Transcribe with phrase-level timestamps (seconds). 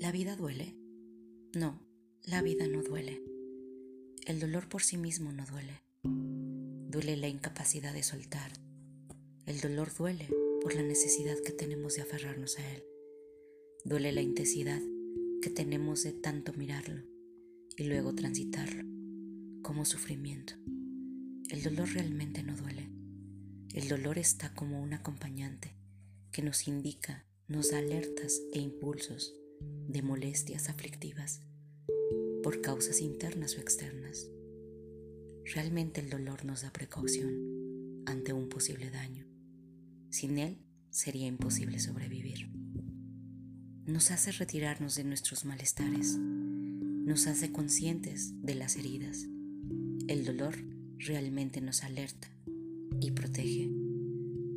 [0.00, 0.74] ¿La vida duele?
[1.54, 1.78] No,
[2.24, 3.22] la vida no duele.
[4.24, 5.74] El dolor por sí mismo no duele.
[6.02, 8.50] Duele la incapacidad de soltar.
[9.44, 10.26] El dolor duele
[10.62, 12.82] por la necesidad que tenemos de aferrarnos a él.
[13.84, 14.80] Duele la intensidad
[15.42, 17.02] que tenemos de tanto mirarlo
[17.76, 18.84] y luego transitarlo
[19.60, 20.54] como sufrimiento.
[21.50, 22.88] El dolor realmente no duele.
[23.74, 25.76] El dolor está como un acompañante
[26.32, 31.40] que nos indica, nos da alertas e impulsos de molestias aflictivas
[32.42, 34.28] por causas internas o externas.
[35.44, 39.26] Realmente el dolor nos da precaución ante un posible daño.
[40.10, 40.58] Sin él
[40.90, 42.50] sería imposible sobrevivir.
[43.86, 49.26] Nos hace retirarnos de nuestros malestares, nos hace conscientes de las heridas.
[50.06, 50.56] El dolor
[50.98, 52.28] realmente nos alerta
[53.00, 53.70] y protege,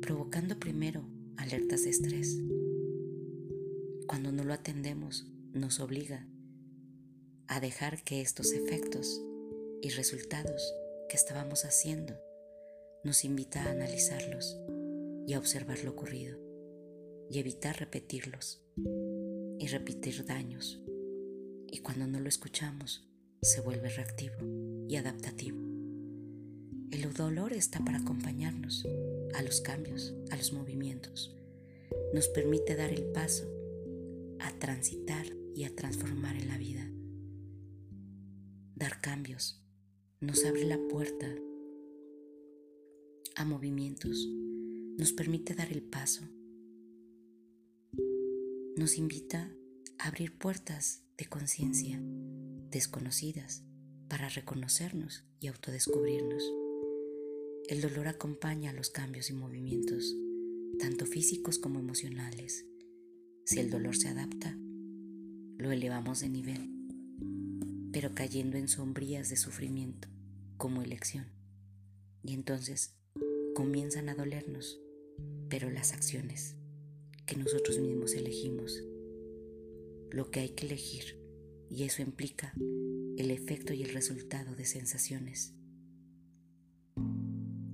[0.00, 2.38] provocando primero alertas de estrés
[4.18, 6.26] cuando no lo atendemos, nos obliga
[7.46, 9.22] a dejar que estos efectos
[9.80, 10.74] y resultados
[11.08, 12.14] que estábamos haciendo
[13.04, 14.58] nos invita a analizarlos
[15.24, 16.36] y a observar lo ocurrido
[17.30, 18.60] y evitar repetirlos
[19.60, 20.82] y repetir daños.
[21.70, 23.08] Y cuando no lo escuchamos,
[23.40, 24.34] se vuelve reactivo
[24.88, 25.60] y adaptativo.
[26.90, 28.84] El dolor está para acompañarnos
[29.34, 31.36] a los cambios, a los movimientos.
[32.12, 33.57] Nos permite dar el paso
[34.40, 36.88] a transitar y a transformar en la vida.
[38.74, 39.64] Dar cambios
[40.20, 41.26] nos abre la puerta
[43.36, 44.28] a movimientos,
[44.96, 46.22] nos permite dar el paso,
[48.76, 49.52] nos invita
[49.98, 52.00] a abrir puertas de conciencia
[52.70, 53.64] desconocidas
[54.08, 56.42] para reconocernos y autodescubrirnos.
[57.68, 60.16] El dolor acompaña a los cambios y movimientos,
[60.78, 62.64] tanto físicos como emocionales.
[63.48, 64.54] Si el dolor se adapta,
[65.56, 66.68] lo elevamos de nivel,
[67.92, 70.06] pero cayendo en sombrías de sufrimiento
[70.58, 71.24] como elección.
[72.22, 72.94] Y entonces
[73.54, 74.78] comienzan a dolernos,
[75.48, 76.56] pero las acciones
[77.24, 78.84] que nosotros mismos elegimos,
[80.10, 81.18] lo que hay que elegir,
[81.70, 82.52] y eso implica
[83.16, 85.54] el efecto y el resultado de sensaciones.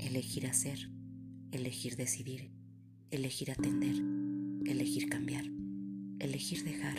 [0.00, 0.90] Elegir hacer,
[1.52, 2.50] elegir decidir,
[3.12, 3.94] elegir atender,
[4.66, 5.59] elegir cambiar
[6.20, 6.98] elegir dejar,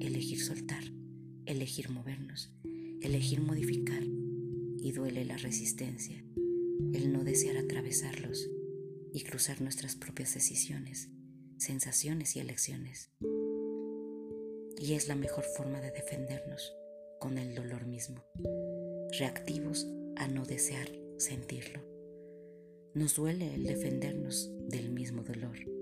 [0.00, 0.82] elegir soltar,
[1.46, 2.52] elegir movernos,
[3.00, 6.24] elegir modificar y duele la resistencia,
[6.92, 8.50] el no desear atravesarlos
[9.12, 11.08] y cruzar nuestras propias decisiones,
[11.56, 13.10] sensaciones y elecciones.
[14.80, 16.72] Y es la mejor forma de defendernos
[17.20, 18.24] con el dolor mismo,
[19.18, 19.86] reactivos
[20.16, 21.80] a no desear sentirlo.
[22.94, 25.77] Nos duele el defendernos del mismo dolor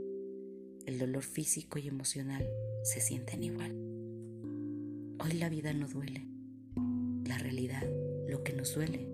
[0.86, 2.48] el dolor físico y emocional
[2.84, 3.72] se sienten igual.
[5.18, 6.28] Hoy la vida no duele.
[7.24, 7.84] La realidad,
[8.28, 9.08] lo que nos duele,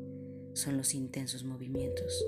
[0.52, 2.24] son los intensos movimientos,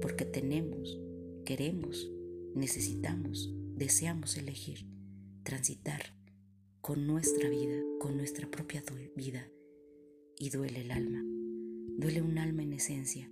[0.00, 0.96] porque tenemos,
[1.44, 2.08] queremos,
[2.54, 4.86] necesitamos, deseamos elegir,
[5.42, 6.14] transitar
[6.80, 8.84] con nuestra vida, con nuestra propia
[9.16, 9.48] vida,
[10.38, 11.24] y duele el alma.
[11.98, 13.28] Duele un alma en esencia,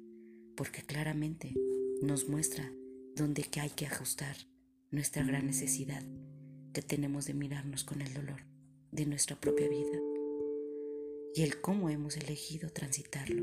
[0.56, 1.54] porque claramente
[2.02, 2.72] nos muestra
[3.14, 4.36] dónde hay que ajustar
[4.96, 6.02] nuestra gran necesidad
[6.72, 8.46] que tenemos de mirarnos con el dolor
[8.92, 9.98] de nuestra propia vida
[11.34, 13.42] y el cómo hemos elegido transitarlo,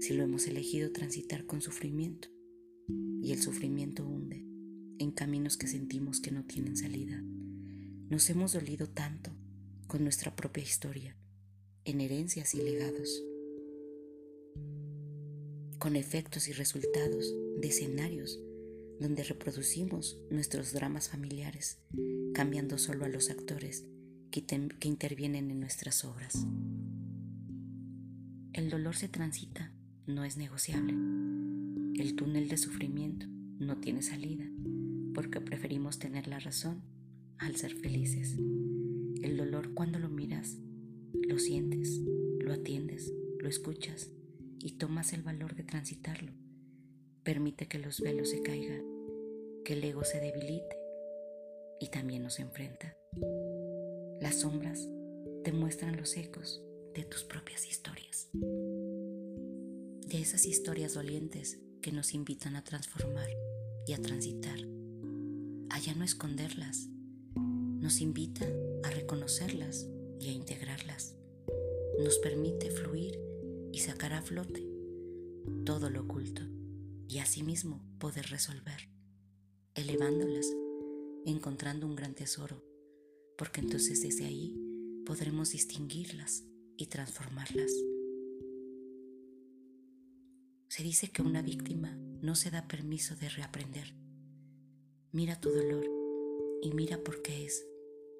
[0.00, 2.28] si lo hemos elegido transitar con sufrimiento
[3.22, 4.44] y el sufrimiento hunde
[4.98, 7.22] en caminos que sentimos que no tienen salida.
[8.10, 9.30] Nos hemos dolido tanto
[9.86, 11.16] con nuestra propia historia,
[11.86, 13.24] en herencias y legados,
[15.78, 18.38] con efectos y resultados de escenarios
[19.00, 21.78] donde reproducimos nuestros dramas familiares,
[22.34, 23.86] cambiando solo a los actores
[24.30, 26.46] que, que, intervienen en nuestras obras.
[28.52, 29.72] El dolor se transita,
[30.06, 30.94] no es negociable.
[32.02, 33.26] El túnel de sufrimiento
[33.58, 34.46] no tiene salida,
[35.14, 36.82] porque preferimos tener la razón
[37.38, 38.36] al ser felices.
[39.22, 40.56] El dolor cuando lo miras,
[41.12, 42.00] lo sientes,
[42.40, 44.10] lo atiendes, lo escuchas
[44.58, 46.32] y tomas el valor de transitarlo
[47.26, 48.84] Permite que los velos se caigan,
[49.64, 50.78] que el ego se debilite
[51.80, 52.96] y también nos enfrenta.
[54.20, 54.88] Las sombras
[55.42, 56.62] te muestran los ecos
[56.94, 63.28] de tus propias historias, de esas historias dolientes que nos invitan a transformar
[63.88, 64.60] y a transitar,
[65.70, 66.86] a ya no esconderlas,
[67.34, 68.46] nos invita
[68.84, 69.88] a reconocerlas
[70.20, 71.16] y a integrarlas,
[71.98, 73.18] nos permite fluir
[73.72, 74.64] y sacar a flote
[75.64, 76.55] todo lo oculto
[77.08, 78.88] y asimismo poder resolver,
[79.74, 80.46] elevándolas,
[81.24, 82.66] encontrando un gran tesoro
[83.36, 84.56] porque entonces desde ahí
[85.04, 86.44] podremos distinguirlas
[86.76, 87.70] y transformarlas.
[90.68, 93.94] Se dice que una víctima no se da permiso de reaprender.
[95.12, 95.86] Mira tu dolor
[96.62, 97.66] y mira por qué es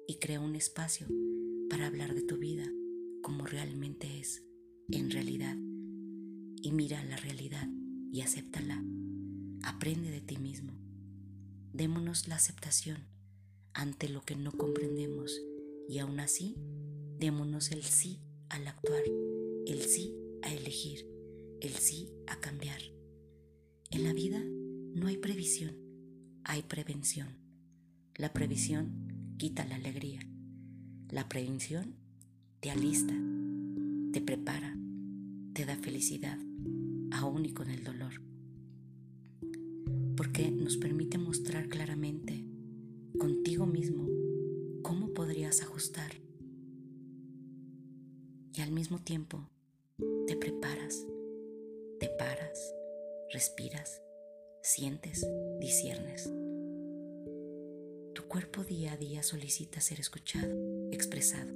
[0.07, 1.07] y crea un espacio
[1.69, 2.65] para hablar de tu vida
[3.21, 4.43] como realmente es,
[4.89, 5.55] en realidad.
[6.61, 7.67] Y mira la realidad
[8.11, 8.83] y acéptala.
[9.63, 10.73] Aprende de ti mismo.
[11.73, 12.97] Démonos la aceptación
[13.73, 15.39] ante lo que no comprendemos
[15.87, 16.55] y aún así
[17.19, 18.19] démonos el sí
[18.49, 19.03] al actuar,
[19.65, 21.05] el sí a elegir,
[21.61, 22.81] el sí a cambiar.
[23.91, 25.75] En la vida no hay previsión,
[26.43, 27.27] hay prevención.
[28.15, 30.19] La previsión quita la alegría.
[31.09, 31.95] La prevención
[32.59, 33.13] te alista,
[34.11, 34.75] te prepara,
[35.53, 36.37] te da felicidad,
[37.17, 38.13] aún y con el dolor.
[40.15, 42.45] Porque nos permite mostrar claramente
[43.17, 44.07] contigo mismo
[44.83, 46.11] cómo podrías ajustar.
[48.53, 49.49] Y al mismo tiempo
[50.25, 51.05] te preparas,
[51.99, 52.73] te paras,
[53.31, 54.01] respiras,
[54.63, 55.27] sientes,
[55.59, 56.31] disiernes.
[58.13, 60.55] Tu cuerpo día a día solicita ser escuchado,
[60.91, 61.53] expresado.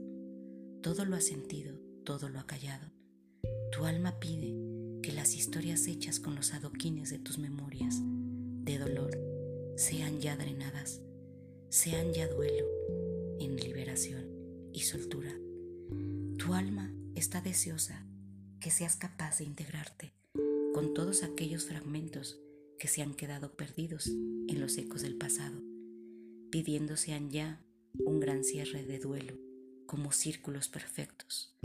[0.81, 2.91] Todo lo ha sentido, todo lo ha callado.
[3.71, 4.60] Tu alma pide
[5.01, 9.17] que las historias hechas con los adoquines de tus memorias de dolor
[9.75, 11.01] sean ya drenadas,
[11.69, 12.65] sean ya duelo
[13.39, 14.25] en liberación
[14.73, 15.31] y soltura.
[16.37, 18.05] Tu alma está deseosa
[18.59, 20.13] que seas capaz de integrarte
[20.73, 22.39] con todos aquellos fragmentos
[22.77, 25.61] que se han quedado perdidos en los ecos del pasado,
[26.51, 27.63] pidiendo sean ya
[28.05, 29.37] un gran cierre de duelo
[29.87, 31.57] como círculos perfectos.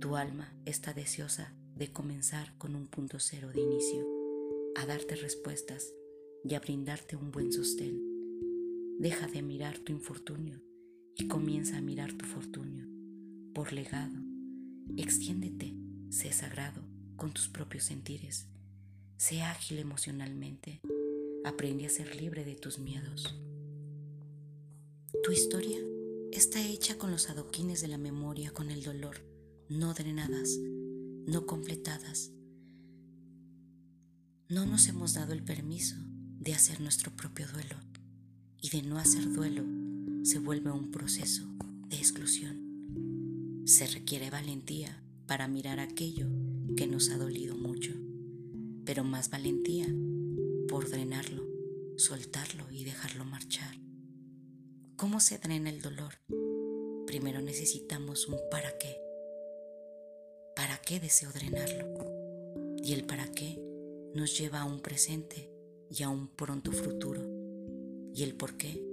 [0.00, 4.04] Tu alma está deseosa de comenzar con un punto cero de inicio,
[4.74, 5.94] a darte respuestas
[6.44, 8.02] y a brindarte un buen sostén.
[8.98, 10.60] Deja de mirar tu infortunio
[11.14, 12.84] y comienza a mirar tu fortunio.
[13.54, 14.16] Por legado,
[14.96, 15.76] extiéndete,
[16.10, 16.82] sé sagrado
[17.16, 18.48] con tus propios sentires,
[19.16, 20.80] sé ágil emocionalmente,
[21.44, 23.40] aprende a ser libre de tus miedos.
[25.22, 25.78] Tu historia
[26.32, 29.16] está hecha con los adoquines de la memoria, con el dolor,
[29.68, 30.58] no drenadas,
[31.28, 32.30] no completadas.
[34.48, 35.94] No nos hemos dado el permiso
[36.40, 37.76] de hacer nuestro propio duelo
[38.62, 39.62] y de no hacer duelo
[40.22, 41.44] se vuelve un proceso
[41.88, 43.62] de exclusión.
[43.66, 46.28] Se requiere valentía para mirar aquello
[46.78, 47.92] que nos ha dolido mucho,
[48.86, 49.86] pero más valentía
[50.66, 51.46] por drenarlo,
[51.98, 53.76] soltarlo y dejarlo marchar.
[54.96, 56.14] ¿Cómo se drena el dolor?
[57.06, 59.07] Primero necesitamos un para qué.
[60.58, 61.86] ¿Para qué deseo drenarlo?
[62.82, 63.62] Y el para qué
[64.12, 65.52] nos lleva a un presente
[65.88, 67.22] y a un pronto futuro.
[68.12, 68.84] Y el por qué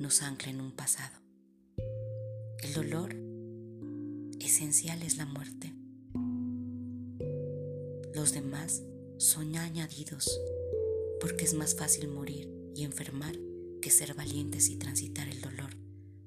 [0.00, 1.16] nos ancla en un pasado.
[2.60, 3.14] El dolor
[4.40, 5.72] esencial es la muerte.
[8.12, 8.82] Los demás
[9.18, 10.40] son añadidos
[11.20, 13.36] porque es más fácil morir y enfermar
[13.80, 15.70] que ser valientes y transitar el dolor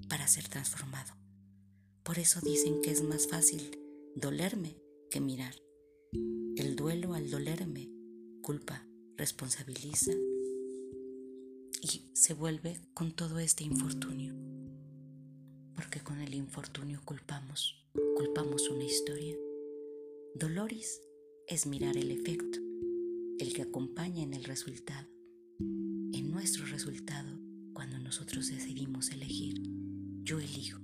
[0.07, 1.15] para ser transformado.
[2.03, 3.78] Por eso dicen que es más fácil
[4.19, 4.75] dolerme
[5.09, 5.55] que mirar.
[6.57, 7.89] El duelo al dolerme
[8.41, 8.85] culpa,
[9.15, 10.11] responsabiliza
[11.81, 14.35] y se vuelve con todo este infortunio.
[15.73, 19.37] Porque con el infortunio culpamos, culpamos una historia.
[20.35, 20.99] Doloris
[21.47, 22.59] es mirar el efecto,
[23.39, 25.07] el que acompaña en el resultado.
[25.59, 27.39] En nuestro resultado
[27.73, 29.61] cuando nosotros decidimos elegir.
[30.23, 30.79] Yo elijo.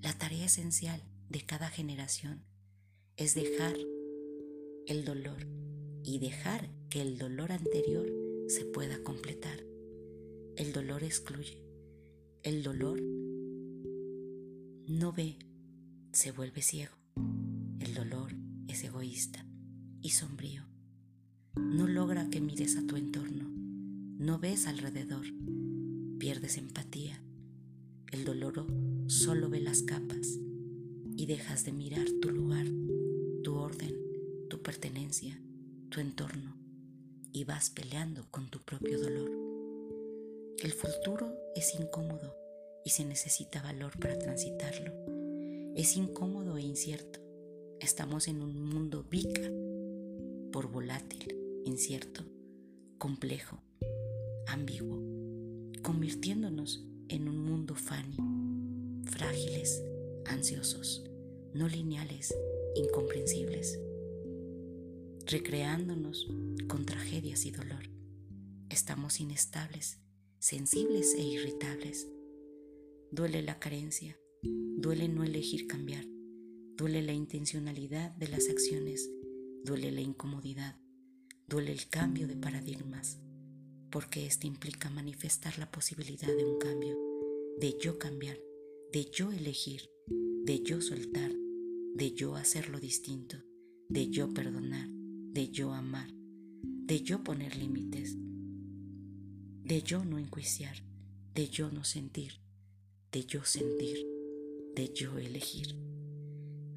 [0.00, 2.42] La tarea esencial de cada generación
[3.16, 3.76] es dejar
[4.86, 5.46] el dolor
[6.02, 8.06] y dejar que el dolor anterior
[8.48, 9.64] se pueda completar.
[10.56, 11.62] El dolor excluye.
[12.42, 13.00] El dolor
[14.88, 15.38] no ve,
[16.12, 16.96] se vuelve ciego.
[17.78, 18.32] El dolor
[18.66, 19.46] es egoísta
[20.02, 20.64] y sombrío.
[21.54, 23.48] No logra que mires a tu entorno.
[24.18, 25.26] No ves alrededor
[26.18, 27.22] pierdes empatía.
[28.10, 28.66] El dolor
[29.06, 30.40] solo ve las capas
[31.20, 32.64] y dejas de mirar tu lugar,
[33.44, 33.94] tu orden,
[34.48, 35.38] tu pertenencia,
[35.90, 36.56] tu entorno
[37.30, 39.30] y vas peleando con tu propio dolor.
[40.62, 42.34] El futuro es incómodo
[42.86, 44.94] y se necesita valor para transitarlo.
[45.76, 47.20] Es incómodo e incierto.
[47.80, 49.46] Estamos en un mundo bica,
[50.50, 51.36] por volátil,
[51.66, 52.24] incierto,
[52.96, 53.60] complejo,
[54.46, 55.02] ambiguo
[55.82, 58.16] convirtiéndonos en un mundo fani,
[59.04, 59.82] frágiles,
[60.26, 61.09] ansiosos,
[61.54, 62.34] no lineales,
[62.76, 63.80] incomprensibles,
[65.26, 66.28] recreándonos
[66.68, 67.90] con tragedias y dolor.
[68.68, 69.98] Estamos inestables,
[70.38, 72.08] sensibles e irritables.
[73.12, 76.04] duele la carencia, duele no elegir cambiar,
[76.76, 79.10] duele la intencionalidad de las acciones,
[79.64, 80.78] duele la incomodidad,
[81.48, 83.18] duele el cambio de paradigmas,
[83.90, 86.96] porque esto implica manifestar la posibilidad de un cambio,
[87.58, 88.38] de yo cambiar,
[88.92, 89.90] de yo elegir,
[90.44, 91.30] de yo soltar,
[91.94, 93.36] de yo hacerlo distinto,
[93.90, 96.10] de yo perdonar, de yo amar,
[96.62, 100.82] de yo poner límites, de yo no enjuiciar,
[101.34, 102.40] de yo no sentir,
[103.12, 104.06] de yo sentir,
[104.74, 105.76] de yo elegir.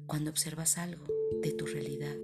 [0.06, 1.06] Cuando observas algo
[1.42, 2.16] de tu realidad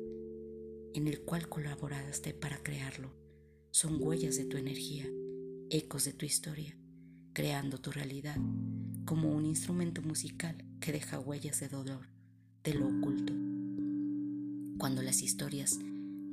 [0.93, 3.15] en el cual colaboraste para crearlo,
[3.71, 5.09] son huellas de tu energía,
[5.71, 6.77] ecos de tu historia,
[7.33, 8.37] creando tu realidad
[9.07, 12.07] como un instrumento musical que deja huellas de dolor,
[12.65, 13.33] de lo oculto.
[14.79, 15.79] Cuando las historias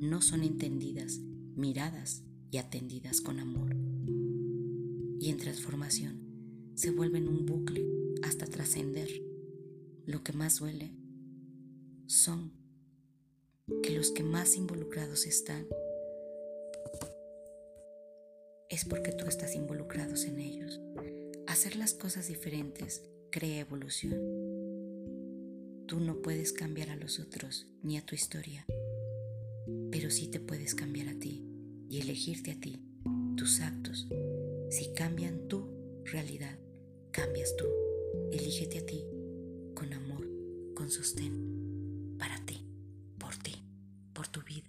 [0.00, 1.18] no son entendidas,
[1.54, 3.76] miradas y atendidas con amor.
[5.20, 7.86] Y en transformación se vuelven un bucle
[8.22, 9.08] hasta trascender.
[10.06, 10.94] Lo que más duele
[12.06, 12.52] son
[13.82, 15.66] que los que más involucrados están
[18.70, 20.80] es porque tú estás involucrados en ellos.
[21.46, 24.37] Hacer las cosas diferentes crea evolución.
[25.88, 28.66] Tú no puedes cambiar a los otros ni a tu historia,
[29.90, 31.46] pero sí te puedes cambiar a ti
[31.88, 32.82] y elegirte a ti,
[33.38, 34.06] tus actos.
[34.68, 35.66] Si cambian tu
[36.04, 36.58] realidad,
[37.10, 37.64] cambias tú.
[38.30, 39.02] Elígete a ti
[39.74, 40.28] con amor,
[40.74, 42.66] con sostén, para ti,
[43.16, 43.54] por ti,
[44.12, 44.67] por tu vida.